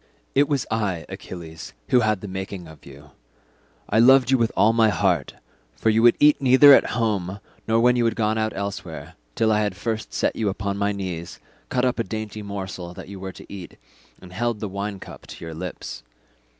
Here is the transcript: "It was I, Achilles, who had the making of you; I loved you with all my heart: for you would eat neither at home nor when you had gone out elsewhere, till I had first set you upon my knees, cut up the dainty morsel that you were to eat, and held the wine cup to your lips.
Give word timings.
"It 0.33 0.49
was 0.49 0.65
I, 0.71 1.05
Achilles, 1.09 1.73
who 1.89 1.99
had 1.99 2.21
the 2.21 2.27
making 2.27 2.67
of 2.67 2.87
you; 2.87 3.11
I 3.87 3.99
loved 3.99 4.31
you 4.31 4.37
with 4.39 4.51
all 4.57 4.73
my 4.73 4.89
heart: 4.89 5.35
for 5.75 5.91
you 5.91 6.01
would 6.01 6.15
eat 6.19 6.41
neither 6.41 6.73
at 6.73 6.87
home 6.97 7.39
nor 7.67 7.79
when 7.79 7.95
you 7.95 8.05
had 8.05 8.15
gone 8.15 8.35
out 8.35 8.51
elsewhere, 8.55 9.13
till 9.35 9.51
I 9.51 9.59
had 9.59 9.75
first 9.75 10.11
set 10.11 10.35
you 10.35 10.49
upon 10.49 10.75
my 10.79 10.91
knees, 10.91 11.37
cut 11.69 11.85
up 11.85 11.97
the 11.97 12.03
dainty 12.03 12.41
morsel 12.41 12.95
that 12.95 13.09
you 13.09 13.19
were 13.19 13.31
to 13.33 13.45
eat, 13.47 13.77
and 14.19 14.33
held 14.33 14.59
the 14.59 14.67
wine 14.67 14.99
cup 14.99 15.27
to 15.27 15.45
your 15.45 15.53
lips. 15.53 16.01